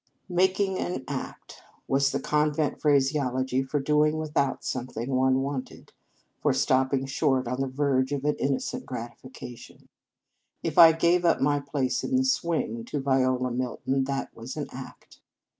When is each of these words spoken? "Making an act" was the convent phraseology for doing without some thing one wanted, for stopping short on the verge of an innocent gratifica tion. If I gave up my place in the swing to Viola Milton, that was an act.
"Making 0.29 0.79
an 0.79 1.03
act" 1.07 1.57
was 1.87 2.11
the 2.11 2.19
convent 2.19 2.81
phraseology 2.81 3.61
for 3.61 3.79
doing 3.79 4.17
without 4.17 4.63
some 4.65 4.87
thing 4.87 5.11
one 5.11 5.41
wanted, 5.43 5.93
for 6.41 6.53
stopping 6.53 7.05
short 7.05 7.47
on 7.47 7.61
the 7.61 7.67
verge 7.67 8.11
of 8.11 8.25
an 8.25 8.35
innocent 8.37 8.87
gratifica 8.87 9.55
tion. 9.59 9.89
If 10.63 10.79
I 10.79 10.93
gave 10.93 11.23
up 11.23 11.39
my 11.39 11.59
place 11.59 12.03
in 12.03 12.15
the 12.15 12.25
swing 12.25 12.83
to 12.85 12.99
Viola 12.99 13.51
Milton, 13.51 14.05
that 14.05 14.35
was 14.35 14.57
an 14.57 14.69
act. 14.71 15.19